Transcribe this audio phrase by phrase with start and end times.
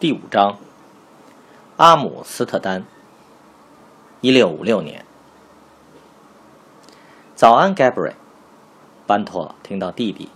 [0.00, 0.56] 第五章，
[1.76, 2.84] 阿姆斯特丹，
[4.20, 5.04] 一六五六年。
[7.34, 8.14] 早安，Gabriel。
[9.08, 10.28] 班托听到弟弟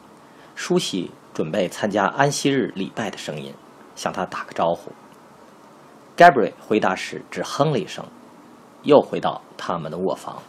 [0.57, 3.55] 梳洗准备参加安息日礼拜的声音，
[3.95, 4.91] 向他打个招呼。
[6.17, 8.05] Gabriel 回答时只哼了一声，
[8.83, 10.43] 又回到他们的卧房，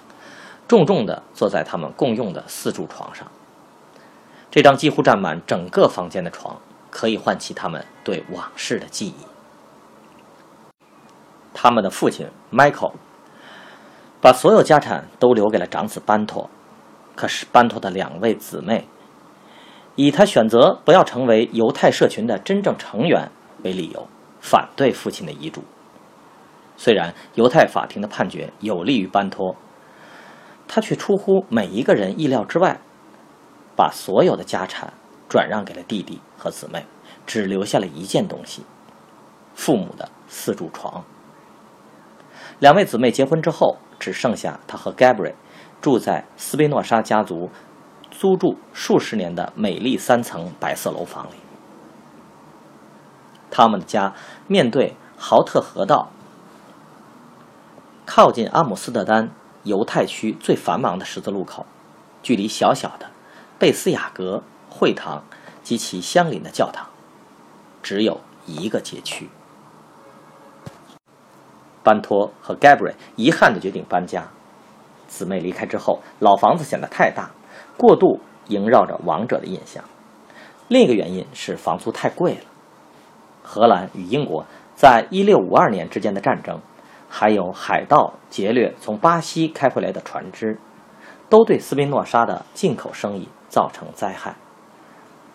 [0.67, 3.27] 重重的坐在他们共用的四柱床上。
[4.49, 6.59] 这张几乎占满整个房间的床。
[6.93, 9.15] 可以唤起他们对往事的记忆。
[11.55, 12.93] 他们的父亲 Michael
[14.21, 16.51] 把所有家产都留给了长子班托，
[17.15, 18.87] 可是班托的两位姊妹
[19.95, 23.31] 以他选择不要成为犹太社群的真正成员
[23.63, 24.07] 为理由，
[24.39, 25.63] 反对父亲的遗嘱。
[26.77, 29.55] 虽然犹太法庭的判决有利于班托，
[30.67, 32.79] 他却出乎每一个人意料之外，
[33.75, 34.93] 把所有的家产。
[35.33, 36.85] 转让给了弟弟和姊妹，
[37.25, 38.63] 只留下了一件东西：
[39.55, 41.03] 父母的四柱床。
[42.59, 45.33] 两位姊妹结婚之后，只剩下他和 Gabriel
[45.81, 47.49] 住在斯宾诺莎家族
[48.11, 51.37] 租住数十年的美丽三层白色楼房里。
[53.49, 54.13] 他们的家
[54.45, 56.11] 面对豪特河道，
[58.05, 59.31] 靠近阿姆斯特丹
[59.63, 61.65] 犹太区最繁忙的十字路口，
[62.21, 63.09] 距离小小的
[63.57, 64.43] 贝斯雅阁。
[64.73, 65.23] 会堂
[65.61, 66.87] 及其相邻的教堂，
[67.83, 69.29] 只有一个街区。
[71.83, 74.27] 班托和 Gabri 遗憾地决定搬家。
[75.07, 77.29] 姊妹离开之后，老房子显得太大，
[77.77, 79.83] 过度萦绕着王者的印象。
[80.69, 82.41] 另一个原因是房租太贵了。
[83.43, 86.59] 荷兰与英国在一六五二年之间的战争，
[87.09, 90.57] 还有海盗劫掠从巴西开回来的船只，
[91.29, 94.35] 都对斯宾诺莎的进口生意造成灾害。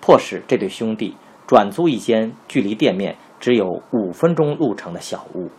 [0.08, 5.50] 迫使这对兄弟转租一间距离店面只有五分钟路程的小屋。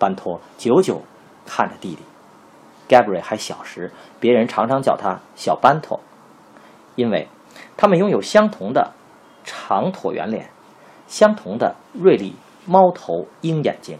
[0.00, 1.04] 班托久久
[1.46, 2.02] 看着弟弟
[2.88, 6.00] ，Gabriel 还小时，别人常常叫他小班托，
[6.96, 7.28] 因为
[7.76, 8.92] 他们拥有相同的
[9.44, 10.50] 长椭圆脸，
[11.06, 12.34] 相同的锐利
[12.66, 13.96] 猫头鹰眼睛，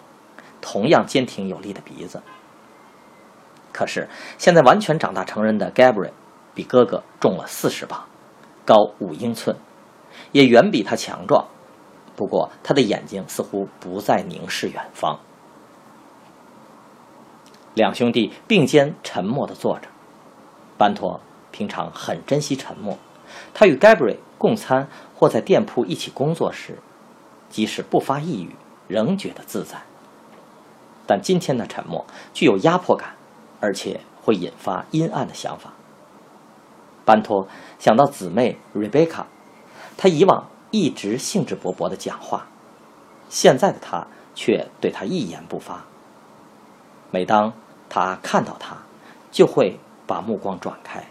[0.61, 2.21] 同样坚挺有力的鼻子。
[3.73, 4.09] 可是
[4.39, 6.11] 现在完全长大成人的 Gabriel
[6.53, 8.05] 比哥哥重了四十磅。
[8.65, 9.57] 高五英寸，
[10.33, 11.47] 也远比他强壮。
[12.17, 15.19] 不过，他的眼睛似乎不再凝视远方。
[17.75, 19.89] 两兄弟并肩沉默地坐着。
[20.79, 21.21] 班托
[21.51, 22.99] 平常很珍惜沉默，
[23.53, 26.79] 他与 Gabri 共餐或在店铺一起工作时，
[27.49, 28.55] 即使不发一语，
[28.87, 29.83] 仍觉得自在。
[31.07, 33.17] 但今天的沉默具有压迫感，
[33.61, 35.73] 而且会引发阴暗的想法。
[37.05, 37.47] 班托
[37.79, 39.25] 想到姊妹 Rebecca，
[39.97, 42.47] 他以往一直兴致勃勃的讲话，
[43.29, 45.85] 现在的他却对他一言不发。
[47.11, 47.53] 每当
[47.89, 48.79] 他看到他，
[49.31, 51.05] 就会把目光转开。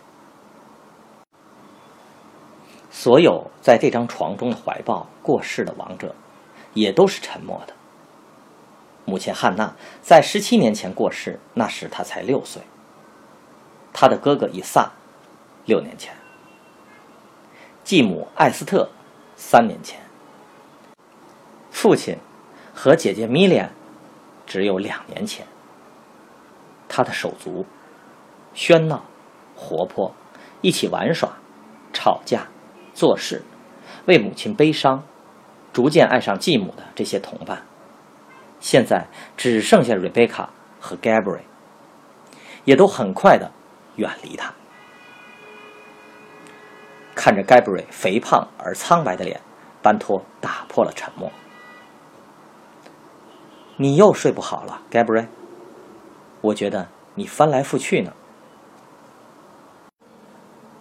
[2.89, 6.15] 所有在这张床中的怀抱过世的亡者，
[6.73, 7.73] 也都是沉默的。
[9.05, 12.61] 母亲汉娜在十七年前过世，那时她才六岁。
[13.93, 14.91] 他的哥哥以撒。
[15.65, 16.13] 六年前，
[17.83, 18.89] 继母艾斯特，
[19.35, 19.99] 三年前，
[21.71, 22.17] 父亲
[22.73, 23.71] 和姐姐米莲，
[24.45, 25.47] 只有两年前。
[26.89, 27.65] 他的手足，
[28.53, 29.05] 喧闹、
[29.55, 30.13] 活泼，
[30.61, 31.37] 一起玩耍、
[31.93, 32.47] 吵架、
[32.93, 33.41] 做事，
[34.05, 35.03] 为母亲悲伤，
[35.71, 37.63] 逐渐爱上继母的这些同伴，
[38.59, 39.07] 现在
[39.37, 40.49] 只剩下瑞贝卡
[40.79, 41.39] 和 Gabri，
[42.65, 43.51] 也都很快的
[43.95, 44.53] 远离他。
[47.15, 49.39] 看着 Gabriel 肥胖而苍白的脸，
[49.81, 51.31] 班托打破了沉默。
[53.77, 55.27] 你又睡不好了，Gabriel。
[56.41, 58.13] 我觉得你翻来覆去呢。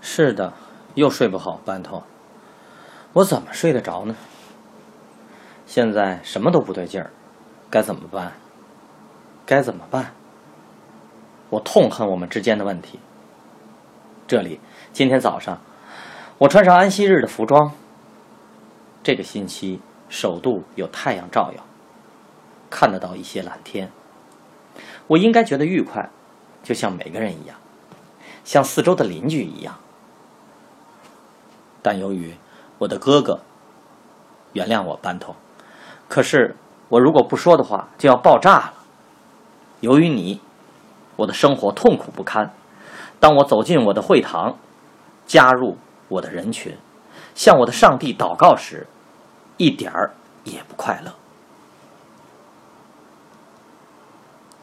[0.01, 0.53] 是的，
[0.95, 2.03] 又睡不好，班托。
[3.13, 4.17] 我怎么睡得着呢？
[5.67, 7.11] 现在什么都不对劲儿，
[7.71, 8.33] 该怎么办？
[9.47, 10.13] 该怎么办？
[11.51, 12.99] 我痛恨我们之间的问题。
[14.27, 14.61] 这里，
[14.93, 15.61] 今天早上，
[16.39, 17.73] 我穿上安息日的服装。
[19.03, 21.63] 这个星期，首度有太阳照耀，
[22.71, 23.91] 看得到一些蓝天。
[25.09, 26.09] 我应该觉得愉快，
[26.63, 27.57] 就像每个人一样，
[28.45, 29.77] 像四周的邻居一样。
[31.83, 32.35] 但由于
[32.79, 33.41] 我的哥哥，
[34.53, 35.35] 原谅我，班头。
[36.09, 36.57] 可是
[36.89, 38.75] 我如果不说的话，就要爆炸了。
[39.81, 40.41] 由于你，
[41.17, 42.53] 我的生活痛苦不堪。
[43.19, 44.57] 当我走进我的会堂，
[45.27, 45.77] 加入
[46.13, 46.77] 我的人群，
[47.35, 48.87] 向我的上帝祷告时，
[49.57, 50.13] 一点儿
[50.45, 51.11] 也不快乐。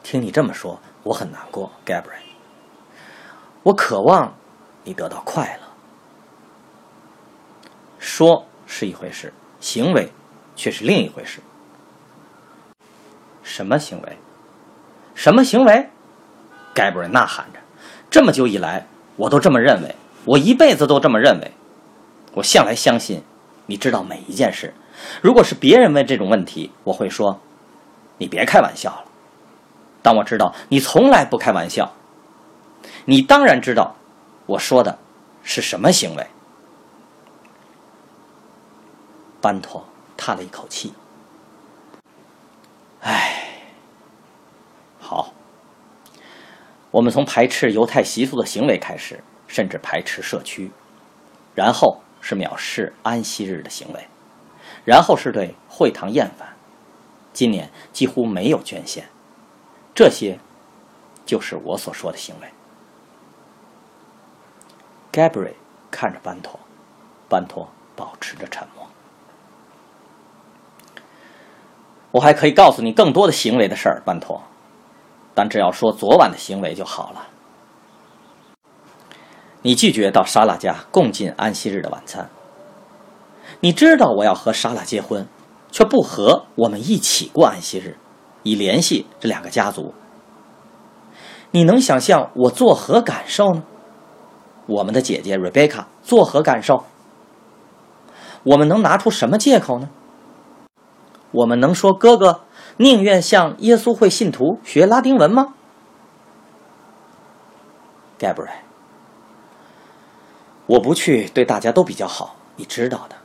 [0.04, 2.22] 听你这么说，我很难过，Gabriel。
[3.64, 4.32] 我渴望
[4.84, 5.66] 你得到快乐。
[7.98, 10.12] 说是一回事，行为
[10.54, 11.40] 却是另一回事。
[13.42, 14.16] 什么行为？
[15.16, 15.90] 什么行为
[16.76, 17.58] ？Gabriel 呐喊着。
[18.08, 18.86] 这么久以来，
[19.16, 19.94] 我都这么认为，
[20.24, 21.52] 我一辈子都这么认为。
[22.34, 23.22] 我向来相信，
[23.66, 24.72] 你知道每一件事。
[25.20, 27.40] 如果是别人问这种问题，我会说
[28.18, 29.04] ：“你别开玩笑了。”
[30.02, 31.92] 但我知道你从来不开玩笑。
[33.06, 33.96] 你当然知道
[34.46, 34.98] 我说的
[35.42, 36.26] 是什么行为。
[39.40, 39.84] 班托
[40.16, 40.92] 叹了一口气
[43.02, 43.62] ：“唉，
[45.00, 45.32] 好。
[46.90, 50.70] 我们从排斥犹太习俗的行为开始，甚至排斥社区，
[51.56, 54.06] 然后是藐视安息日的行为，
[54.84, 56.48] 然后是对会堂厌烦。
[57.32, 59.08] 今年几乎没有捐献，
[59.92, 60.38] 这些
[61.26, 62.48] 就是我所说的行为。”
[65.12, 65.54] gabrie
[65.90, 66.60] 看着班托，
[67.28, 68.86] 班托保持着沉默。
[72.12, 74.40] 我还可以告诉你更多的行为的事儿，班托，
[75.34, 77.26] 但只要说昨晚的行为就好了。
[79.62, 82.30] 你拒绝到莎拉家共进安息日的晚餐。
[83.60, 85.26] 你知道我要和莎拉结婚，
[85.70, 87.98] 却不和我们一起过安息日，
[88.42, 89.92] 以联系这两个家族。
[91.50, 93.62] 你能想象我作何感受呢？
[94.66, 96.84] 我们的姐姐 Rebecca 作何感受？
[98.44, 99.90] 我们能拿出什么借口呢？
[101.32, 102.40] 我们能说哥哥
[102.78, 105.54] 宁愿向耶稣会信徒学拉丁文吗
[108.18, 108.48] ？Gabriel，
[110.70, 113.16] 我不去对大家都比较好，你知道的。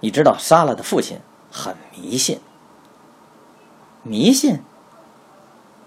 [0.00, 1.20] 你知道莎拉的父亲
[1.52, 2.40] 很迷信。
[4.02, 4.60] 迷信？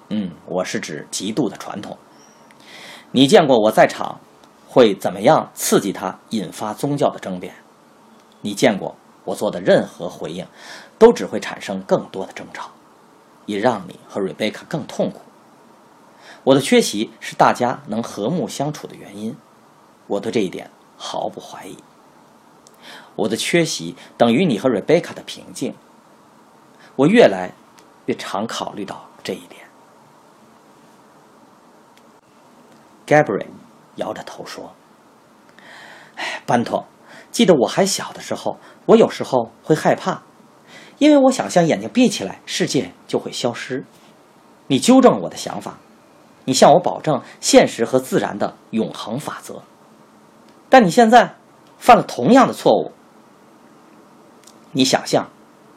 [0.08, 1.98] 嗯，我是指极度的传统。
[3.12, 4.22] 你见过我在场
[4.70, 7.54] 会怎么样刺激他，引发宗教的争辩？
[8.40, 10.48] 你见过我做的任何回应？
[10.98, 12.70] 都只会产生更多的争吵，
[13.46, 15.20] 也让你和瑞贝卡更痛苦。
[16.46, 19.36] 我的缺席是大家能和睦相处的原因，
[20.08, 21.78] 我对这一点毫不怀疑。
[23.16, 25.74] 我的缺席等于你和瑞贝卡的平静，
[26.96, 27.52] 我越来
[28.06, 29.62] 越常考虑到这一点。
[33.08, 33.48] Gabriel
[33.96, 34.74] 摇着头说
[36.18, 36.86] ：“哎，班托，
[37.32, 40.24] 记得我还小的时候，我有时候会害怕。”
[40.98, 43.86] 因为我想象眼睛闭起来，世界就会消失。
[44.68, 45.78] 你纠正了我的想法，
[46.46, 49.62] 你向我保证现实和自然的永恒法则。
[50.76, 51.36] 但你现在
[51.78, 52.92] 犯了同样的错误。
[54.74, 55.30] 你想象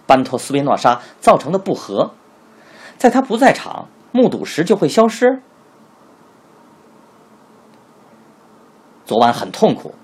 [0.09, 2.11] 班托斯维诺莎造成的不和，
[2.97, 5.41] 在他不在场目睹时就会消失。
[9.05, 9.95] 昨晚很痛苦。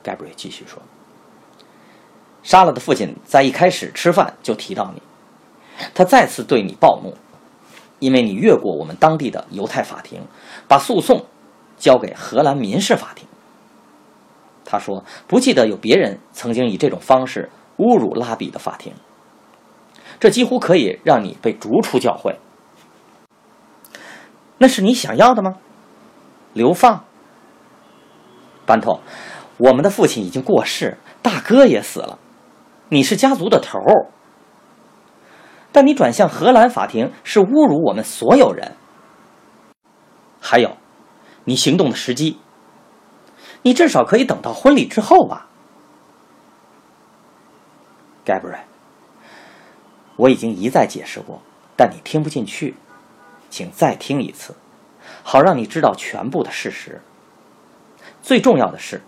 [0.00, 0.80] 盖布瑞继续说。
[2.44, 5.02] 莎拉的父亲在一开始吃饭就提到你，
[5.92, 7.12] 他再次对你暴怒，
[7.98, 10.22] 因为你越过我们当地的犹太法庭，
[10.68, 11.26] 把诉讼
[11.76, 13.26] 交给荷兰民事法庭。
[14.64, 18.94] 他说不记得有别人曾经以这种方式侮辱拉比的法庭，
[20.18, 22.38] 这几乎可以让你被逐出教会。
[24.58, 25.56] 那是你想要的吗？
[26.52, 27.04] 流放？
[28.64, 29.00] 班托，
[29.58, 32.18] 我们的父亲已经过世，大哥也死了。
[32.88, 34.06] 你是家族的头儿，
[35.72, 38.72] 但你转向荷兰法庭是侮辱我们所有人。
[40.40, 40.76] 还有，
[41.44, 42.38] 你行动的时机，
[43.62, 45.48] 你至少可以等到婚礼之后吧
[48.24, 48.60] gabrie。
[50.16, 51.42] 我已经一再解释过，
[51.76, 52.74] 但你听不进去，
[53.50, 54.54] 请再听一次，
[55.22, 57.00] 好让你知道全部的事实。
[58.22, 59.02] 最重要的是。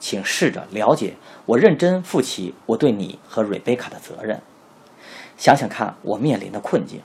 [0.00, 4.42] 请试着了解我认真负起我对你和瑞贝卡的责任。
[5.38, 7.00] 想想看，我面临的困境。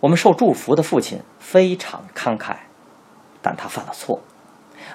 [0.00, 2.56] 我们受祝福的父亲非常慷慨，
[3.42, 4.20] 但他犯了错，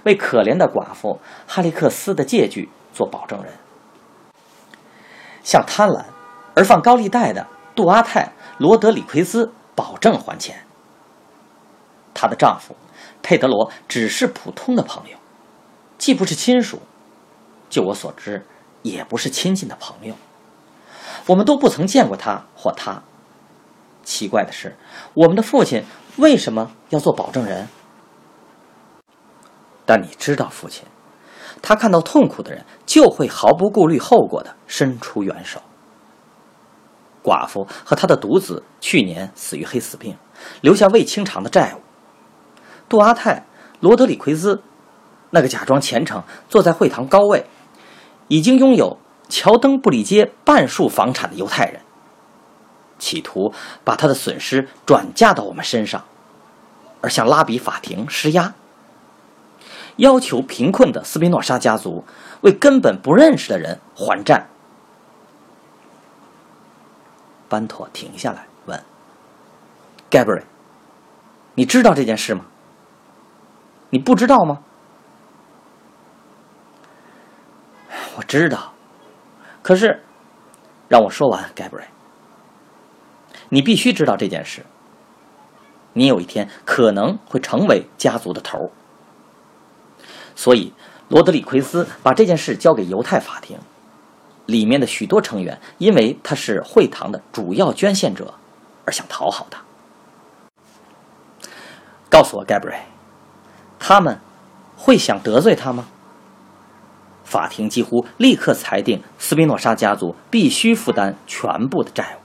[0.03, 3.53] 为可怜的寡妇哈利克斯的借据做保证人，
[5.43, 6.05] 向贪婪
[6.55, 7.45] 而放高利贷的
[7.75, 10.65] 杜阿泰罗德里奎兹保证还钱。
[12.13, 12.75] 她的丈夫
[13.21, 15.17] 佩德罗只是普通的朋友，
[15.97, 16.81] 既不是亲属，
[17.69, 18.45] 就我所知，
[18.83, 20.15] 也不是亲近的朋友。
[21.25, 23.03] 我们都不曾见过他或他。
[24.03, 24.75] 奇怪的是，
[25.13, 25.83] 我们的父亲
[26.17, 27.67] 为什么要做保证人？
[29.85, 30.85] 但你知道，父亲，
[31.61, 35.61] 他看到痛苦的人，就会毫不顾虑后果的伸出援手。
[37.23, 40.17] 寡妇和他的独子去年死于黑死病，
[40.59, 41.81] 留下未清偿的债务。
[42.89, 43.45] 杜阿泰
[43.79, 44.61] 罗德里奎兹，
[45.29, 47.45] 那个假装虔诚、坐在会堂高位、
[48.27, 48.97] 已经拥有
[49.29, 51.62] 乔登布里街半数房产的犹太。
[53.03, 56.05] 企图把他的损失转嫁到我们身上，
[57.01, 58.53] 而向拉比法庭施压，
[59.97, 62.05] 要求贫困的斯宾诺莎家族
[62.41, 64.47] 为根本不认识的人还债。
[67.49, 68.81] 班托停下来问
[70.09, 70.43] ：“Gabriel，
[71.55, 72.45] 你知道这件事吗？
[73.89, 74.63] 你不知道吗
[78.17, 78.73] ？”“我知道，
[79.61, 80.01] 可是，
[80.87, 81.89] 让我说完，Gabriel。”
[83.53, 84.65] 你必须知道这件事。
[85.93, 88.71] 你有一天可能会成为家族的头儿
[90.33, 90.73] 所以
[91.07, 93.59] 罗德里奎斯把这件事交给犹太法庭，
[94.47, 98.33] 里面的许多成员因为他是会堂的主要捐献者
[98.85, 99.61] 而想讨好他。
[102.09, 102.79] 告诉我，Gabriel，
[103.77, 104.19] 他们
[104.75, 105.85] 会想得罪他吗？
[107.23, 112.22] 法庭几乎立刻裁定斯宾诺莎家族必须负担全部的债务。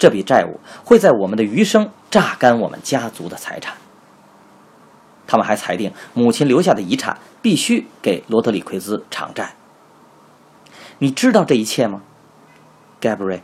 [0.00, 3.76] 这笔债务会在我们的余生榨干我们家族的财产。
[5.26, 9.54] 他们还裁定，母亲留下的遗产必须给罗德里奎兹偿债。
[10.98, 12.00] 你知道这一切吗
[12.98, 13.42] ，Gabriel？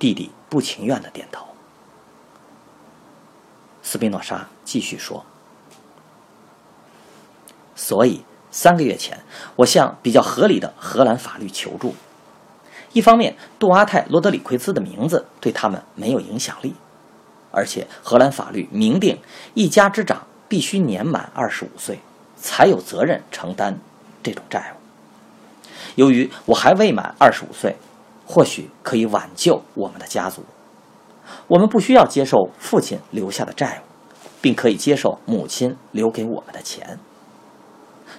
[0.00, 1.46] 弟弟不情愿的点头。
[3.82, 5.24] 斯宾诺莎继续说
[7.76, 9.22] ：“所以三个月前，
[9.54, 11.94] 我向比较合理的荷兰法律求助。”
[12.96, 16.74] 一方面，杜阿泰·罗德里奎兹的名字对他们没有影响力，
[17.50, 19.18] 而且荷兰法律明定，
[19.52, 21.98] 一家之长必须年满二十五岁，
[22.38, 23.78] 才有责任承担
[24.22, 24.80] 这种债务。
[25.96, 27.76] 由于我还未满二十五岁，
[28.24, 30.42] 或许可以挽救我们的家族。
[31.48, 36.98] 我们不需要接受父亲留下的债务，并可以接受母亲留给我们的钱。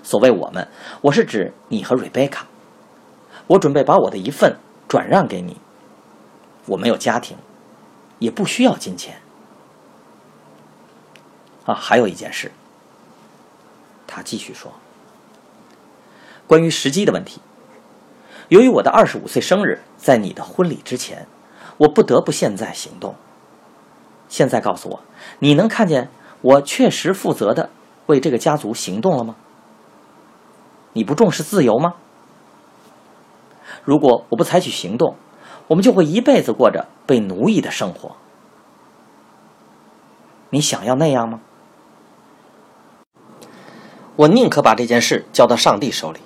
[0.03, 0.67] 所谓我们，
[1.01, 2.45] 我是指你和瑞贝卡。
[3.47, 4.55] 我准备把我的一份。
[4.87, 5.57] 转让给你。
[6.67, 7.37] 我没有家庭，
[8.19, 9.21] 也不需要金钱。
[11.65, 12.51] 啊，还有一件事。
[14.05, 14.73] 他继续说
[16.47, 17.41] ：“关于时机的问题，
[18.47, 21.27] 由于我的二十五岁生日在你的婚礼之前，
[21.77, 23.15] 我不得不现在行动。
[24.29, 25.01] 现在告诉我，
[25.39, 26.09] 你能看见
[26.41, 27.69] 我确实负责的
[28.07, 29.35] 为这个家族行动了吗？
[30.93, 31.95] 你不重视自由吗？”
[33.87, 35.15] 如果我不采取行动，
[35.69, 38.17] 我们就会一辈子过着被奴役的生活。
[40.49, 41.39] 你想要那样吗？
[44.17, 46.19] 我宁可把这件事交到上帝手里。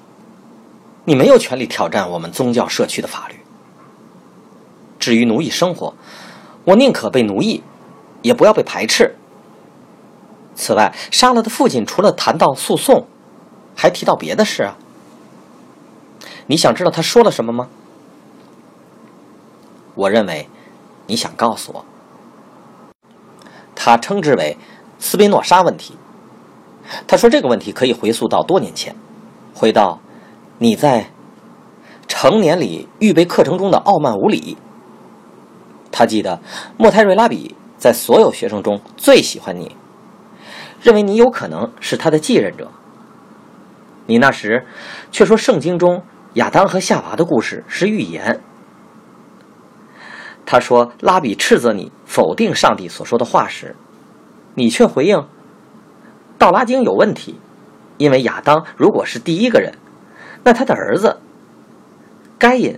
[1.05, 3.35] 你没有权利挑战我们宗教社区的法律。
[4.97, 5.93] 至于奴役生活，
[6.63, 7.61] 我宁可被奴役，
[8.23, 9.15] 也不要被排斥。
[10.55, 13.05] 此外，杀了的父亲除了谈到诉讼，
[13.75, 14.75] 还提到别的事啊。
[16.51, 17.69] 你想知道他说了什么吗？
[19.95, 20.49] 我认为，
[21.07, 21.85] 你想告诉我，
[23.73, 24.57] 他称之为
[24.99, 25.95] 斯宾诺莎问题。
[27.07, 28.93] 他说这个问题可以回溯到多年前，
[29.53, 30.01] 回到
[30.57, 31.09] 你在
[32.05, 34.57] 成年礼预备课程中的傲慢无礼。
[35.89, 36.41] 他记得
[36.75, 39.73] 莫泰瑞拉比在所有学生中最喜欢你，
[40.81, 42.69] 认为你有可能是他的继任者。
[44.07, 44.67] 你那时
[45.13, 46.03] 却说圣经中。
[46.35, 48.39] 亚当和夏娃的故事是预言。
[50.45, 53.75] 他说：“拉比斥责你否定上帝所说的话时，
[54.55, 55.27] 你却回应
[56.37, 57.39] ：‘道拉经有问题，
[57.97, 59.73] 因为亚当如果是第一个人，
[60.43, 61.19] 那他的儿子
[62.39, 62.75] 该隐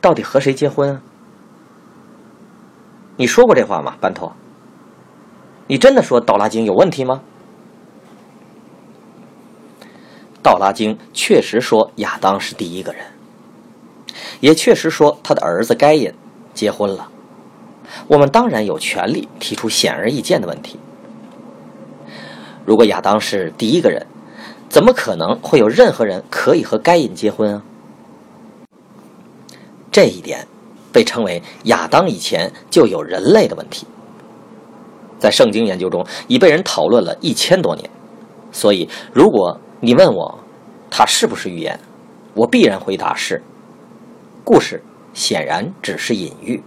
[0.00, 1.02] 到底和谁结婚啊？’
[3.16, 4.34] 你说过这话吗，班托？
[5.68, 7.22] 你真的说道拉经有问题吗？”
[10.42, 13.04] 道拉经确实说亚当是第一个人，
[14.40, 16.12] 也确实说他的儿子该隐
[16.54, 17.08] 结婚了，
[18.08, 20.78] 我们当然有权利提出显而易见的问题。
[22.64, 24.06] 如果亚当是第一个人，
[24.68, 27.62] 怎么可能会有任何人可以和该隐结婚啊？
[29.90, 30.46] 这一点
[30.92, 33.86] 被称为亚当以前就有人类的问题，
[35.18, 37.90] 在圣经研究中已被人讨论了一千多年。
[38.52, 40.38] 所以，如果你问我
[40.90, 41.80] 它是不是预言，
[42.34, 43.42] 我必然回答是。
[44.44, 44.82] 故事
[45.14, 46.62] 显然只是隐喻。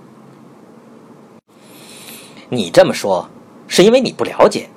[2.49, 3.29] 你这么说，
[3.67, 4.69] 是因为你不了解。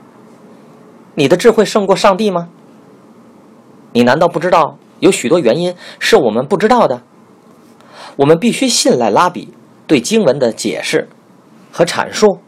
[1.15, 2.49] 你的智慧胜过上帝吗？
[3.93, 7.03] 你难道不知道有许多原因是我们不知道的？
[8.17, 9.55] 我们必须信赖拉比
[9.87, 11.09] 对经文的解释
[11.73, 12.41] 和阐述。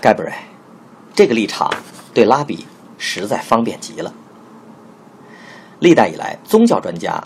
[0.00, 0.32] 盖布瑞，
[1.14, 1.68] 这个立场
[2.12, 2.66] 对拉比
[2.98, 4.12] 实在方便极了。
[5.80, 7.22] 历代以来，宗教专家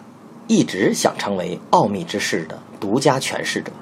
[0.47, 3.73] 一直想成为奥秘之事的独家诠释者，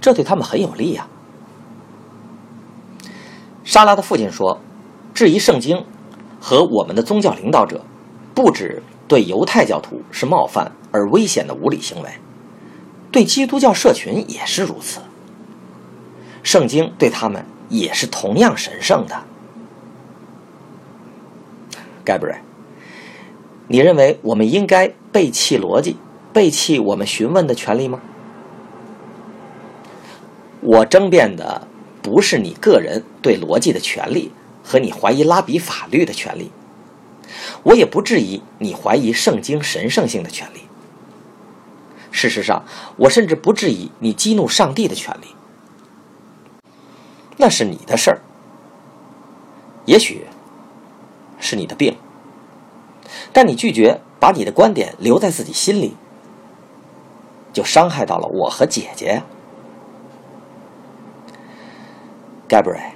[0.00, 1.08] 这对他们很有利呀。
[3.64, 4.60] 莎拉的父亲说
[5.12, 5.84] ：“质疑圣经
[6.40, 7.84] 和我们的宗教领导者，
[8.34, 12.10] 不止对犹太教徒是冒犯而危险的无理行为，
[13.10, 15.00] 对基督教社群也是如此。
[16.44, 19.20] 圣经对他们也是同样神圣的。”
[22.04, 22.34] 盖布瑞。
[23.68, 25.96] 你认为我们应该背弃逻辑，
[26.32, 28.00] 背弃我们询问的权利吗？
[30.60, 31.66] 我争辩的
[32.02, 34.32] 不是你个人对逻辑的权利
[34.62, 36.50] 和你怀疑拉比法律的权利，
[37.62, 40.60] 我也不质疑你怀疑圣经神圣性的权利。
[42.10, 42.64] 事实上，
[42.96, 45.28] 我甚至不质疑你激怒上帝的权利。
[47.36, 48.20] 那是你的事儿，
[49.84, 50.23] 也许
[51.44, 51.96] 是你的病。
[53.34, 55.94] 但你拒绝把你的观点留在自己心里，
[57.52, 59.22] 就伤害到了我和姐姐呀
[62.48, 62.92] ，Gabriel。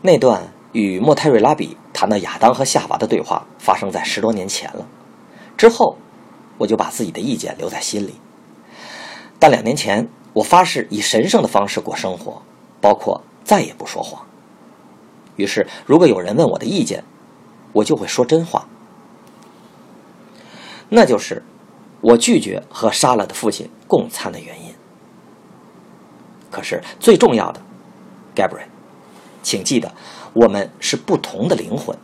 [0.00, 4.86] 那段与莫泰瑞拉比谈到亚当和夏娃的对话发生在十多年前了。
[5.56, 5.98] 之后，
[6.56, 8.14] 我就把自己的意见留在心里。
[9.38, 12.40] 但两年前，我发誓以神圣的方式过生活，
[12.80, 14.24] 包括再也不说谎。
[15.36, 17.04] 于是，如果有人问我的意见，
[17.72, 18.66] 我就会说真话。
[20.88, 21.42] 那就是
[22.00, 24.74] 我拒绝和杀了的父亲共餐的原因。
[26.50, 27.60] 可是最重要的
[28.34, 28.68] ，Gabriel，
[29.42, 29.92] 请记得，
[30.32, 31.96] 我们是不同的灵魂。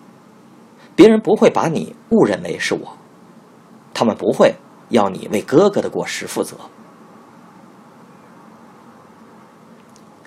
[0.95, 2.97] 别人不会把你误认为是我，
[3.93, 4.55] 他们不会
[4.91, 6.57] 要你为哥哥的过失负责。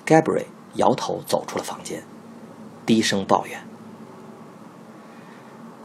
[0.06, 2.04] Gabriel 摇头走出了房间，
[2.86, 3.62] 低声抱怨：“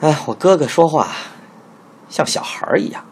[0.03, 1.09] 哎，我哥哥说话。”
[2.11, 3.03] 像小孩一样。